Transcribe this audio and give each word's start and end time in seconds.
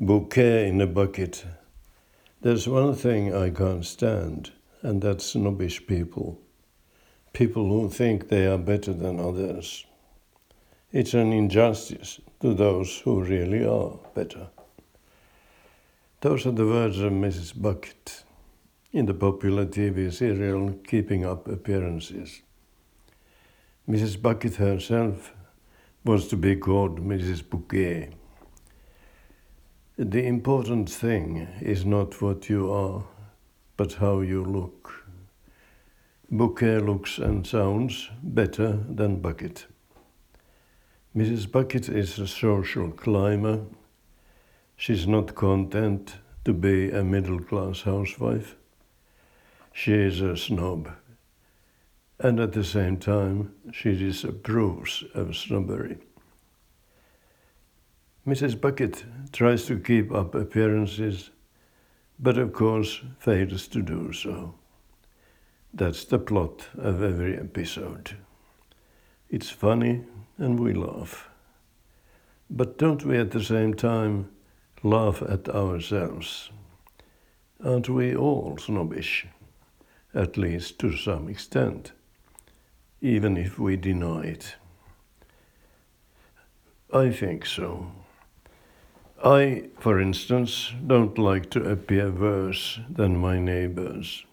bouquet 0.00 0.68
in 0.68 0.80
a 0.80 0.86
bucket. 0.86 1.44
There's 2.40 2.68
one 2.68 2.94
thing 2.94 3.34
I 3.34 3.50
can't 3.50 3.84
stand, 3.84 4.52
and 4.80 5.02
that's 5.02 5.24
snobbish 5.24 5.88
people. 5.88 6.40
People 7.32 7.66
who 7.66 7.90
think 7.90 8.28
they 8.28 8.46
are 8.46 8.58
better 8.58 8.92
than 8.92 9.18
others. 9.18 9.84
It's 10.92 11.14
an 11.14 11.32
injustice 11.32 12.20
to 12.40 12.54
those 12.54 13.00
who 13.00 13.24
really 13.24 13.66
are 13.66 13.98
better. 14.14 14.46
Those 16.20 16.46
are 16.46 16.52
the 16.52 16.66
words 16.66 17.00
of 17.00 17.12
Mrs. 17.12 17.60
Bucket 17.60 18.22
in 18.92 19.06
the 19.06 19.14
popular 19.14 19.66
TV 19.66 20.12
serial 20.12 20.74
Keeping 20.86 21.24
Up 21.24 21.48
Appearances. 21.48 22.42
Mrs. 23.88 24.22
Bucket 24.22 24.54
herself 24.54 25.32
was 26.04 26.28
to 26.28 26.36
be 26.36 26.54
called 26.54 27.00
Mrs. 27.00 27.42
Bouquet. 27.48 28.10
The 30.00 30.24
important 30.24 30.88
thing 30.88 31.48
is 31.60 31.84
not 31.84 32.22
what 32.22 32.48
you 32.48 32.70
are, 32.70 33.02
but 33.76 33.94
how 33.94 34.20
you 34.20 34.44
look. 34.44 34.92
Bouquet 36.30 36.78
looks 36.78 37.18
and 37.18 37.44
sounds 37.44 38.08
better 38.22 38.78
than 38.88 39.20
Bucket. 39.20 39.66
Mrs. 41.16 41.50
Bucket 41.50 41.88
is 41.88 42.16
a 42.20 42.28
social 42.28 42.92
climber. 42.92 43.64
She's 44.76 45.08
not 45.08 45.34
content 45.34 46.18
to 46.44 46.52
be 46.52 46.92
a 46.92 47.02
middle 47.02 47.40
class 47.40 47.82
housewife. 47.82 48.54
She 49.72 49.94
is 49.94 50.20
a 50.20 50.36
snob. 50.36 50.92
And 52.20 52.38
at 52.38 52.52
the 52.52 52.62
same 52.62 52.98
time, 52.98 53.52
she 53.72 53.98
disapproves 53.98 55.02
of 55.12 55.36
snobbery. 55.36 55.98
Mrs. 58.28 58.60
Bucket 58.60 59.04
tries 59.32 59.64
to 59.64 59.78
keep 59.78 60.12
up 60.12 60.34
appearances, 60.34 61.30
but 62.18 62.36
of 62.36 62.52
course 62.52 63.00
fails 63.18 63.66
to 63.68 63.80
do 63.80 64.12
so. 64.12 64.54
That's 65.72 66.04
the 66.04 66.18
plot 66.18 66.68
of 66.76 67.02
every 67.02 67.38
episode. 67.38 68.18
It's 69.30 69.48
funny 69.48 70.04
and 70.36 70.60
we 70.60 70.74
laugh. 70.74 71.30
But 72.50 72.76
don't 72.76 73.02
we 73.02 73.16
at 73.16 73.30
the 73.30 73.42
same 73.42 73.72
time 73.72 74.28
laugh 74.82 75.22
at 75.22 75.48
ourselves? 75.48 76.50
Aren't 77.64 77.88
we 77.88 78.14
all 78.14 78.58
snobbish, 78.58 79.26
at 80.12 80.36
least 80.36 80.78
to 80.80 80.94
some 80.94 81.30
extent, 81.30 81.92
even 83.00 83.38
if 83.38 83.58
we 83.58 83.76
deny 83.78 84.24
it? 84.24 84.56
I 86.92 87.08
think 87.08 87.46
so. 87.46 87.92
I, 89.24 89.70
for 89.80 89.98
instance, 90.00 90.72
don't 90.86 91.18
like 91.18 91.50
to 91.50 91.68
appear 91.68 92.10
worse 92.10 92.78
than 92.88 93.16
my 93.16 93.40
neighbors. 93.40 94.24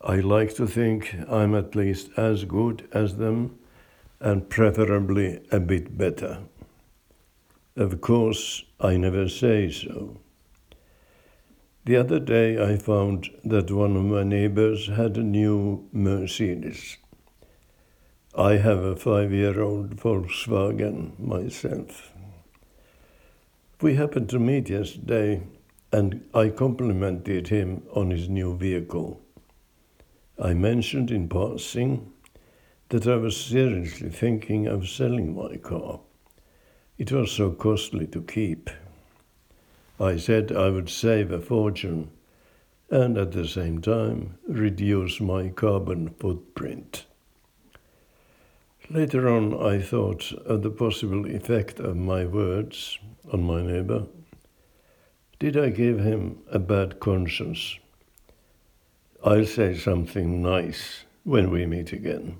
I 0.00 0.16
like 0.16 0.54
to 0.56 0.66
think 0.66 1.14
I'm 1.30 1.54
at 1.54 1.76
least 1.76 2.10
as 2.16 2.44
good 2.44 2.88
as 2.92 3.16
them 3.16 3.56
and 4.18 4.50
preferably 4.50 5.40
a 5.52 5.60
bit 5.60 5.96
better. 5.96 6.40
Of 7.76 8.00
course, 8.00 8.64
I 8.80 8.96
never 8.96 9.28
say 9.28 9.70
so. 9.70 10.18
The 11.84 11.96
other 11.96 12.18
day 12.18 12.62
I 12.62 12.76
found 12.76 13.30
that 13.44 13.70
one 13.70 13.96
of 13.96 14.04
my 14.04 14.24
neighbors 14.24 14.88
had 14.88 15.16
a 15.16 15.22
new 15.22 15.88
Mercedes. 15.92 16.96
I 18.36 18.56
have 18.56 18.78
a 18.78 18.96
five 18.96 19.32
year 19.32 19.60
old 19.60 19.96
Volkswagen 19.96 21.18
myself. 21.20 22.10
We 23.80 23.94
happened 23.96 24.28
to 24.30 24.38
meet 24.38 24.68
yesterday, 24.70 25.42
and 25.92 26.24
I 26.32 26.48
complimented 26.48 27.48
him 27.48 27.82
on 27.92 28.10
his 28.10 28.28
new 28.28 28.56
vehicle. 28.56 29.20
I 30.40 30.54
mentioned 30.54 31.10
in 31.10 31.28
passing 31.28 32.12
that 32.90 33.06
I 33.06 33.16
was 33.16 33.36
seriously 33.36 34.10
thinking 34.10 34.68
of 34.68 34.88
selling 34.88 35.34
my 35.34 35.56
car. 35.56 36.00
It 36.98 37.10
was 37.10 37.32
so 37.32 37.50
costly 37.50 38.06
to 38.08 38.22
keep. 38.22 38.70
I 39.98 40.16
said 40.16 40.52
I 40.52 40.70
would 40.70 40.88
save 40.88 41.32
a 41.32 41.40
fortune 41.40 42.10
and 42.90 43.18
at 43.18 43.32
the 43.32 43.46
same 43.48 43.80
time 43.80 44.38
reduce 44.46 45.20
my 45.20 45.48
carbon 45.48 46.10
footprint. 46.20 47.06
Later 48.88 49.28
on, 49.28 49.54
I 49.54 49.80
thought 49.80 50.32
of 50.46 50.62
the 50.62 50.70
possible 50.70 51.26
effect 51.26 51.80
of 51.80 51.96
my 51.96 52.24
words 52.24 52.98
on 53.32 53.42
my 53.42 53.62
neighbor. 53.62 54.06
Did 55.38 55.56
I 55.56 55.70
give 55.70 55.98
him 55.98 56.42
a 56.50 56.58
bad 56.58 57.00
conscience? 57.00 57.78
I'll 59.22 59.46
say 59.46 59.76
something 59.76 60.42
nice 60.42 61.04
when 61.24 61.50
we 61.50 61.66
meet 61.66 61.92
again. 61.92 62.36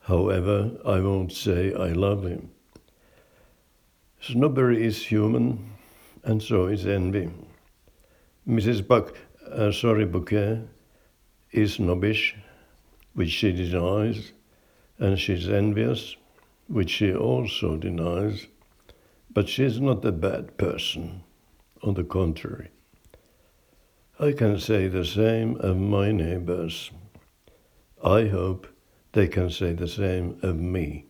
However, 0.00 0.72
I 0.84 1.00
won't 1.00 1.32
say 1.32 1.72
I 1.72 1.92
love 1.92 2.24
him. 2.24 2.50
Snobbery 4.20 4.84
is 4.84 5.06
human, 5.06 5.72
and 6.24 6.42
so 6.42 6.66
is 6.66 6.86
envy. 6.86 7.30
Mrs. 8.46 8.86
Buck, 8.86 9.16
uh, 9.50 9.70
sorry, 9.70 10.04
Bouquet, 10.04 10.60
is 11.52 11.74
snobbish, 11.74 12.36
which 13.14 13.30
she 13.30 13.52
denies, 13.52 14.32
and 14.98 15.18
she's 15.18 15.48
envious, 15.48 16.16
which 16.66 16.90
she 16.90 17.14
also 17.14 17.76
denies. 17.76 18.46
But 19.34 19.48
she's 19.48 19.80
not 19.80 20.04
a 20.04 20.12
bad 20.12 20.56
person. 20.58 21.24
On 21.82 21.94
the 21.94 22.04
contrary. 22.04 22.68
I 24.20 24.32
can 24.32 24.60
say 24.60 24.86
the 24.86 25.04
same 25.04 25.56
of 25.56 25.76
my 25.76 26.12
neighbors. 26.12 26.92
I 28.04 28.26
hope 28.26 28.68
they 29.12 29.26
can 29.26 29.50
say 29.50 29.72
the 29.72 29.88
same 29.88 30.38
of 30.42 30.56
me. 30.56 31.06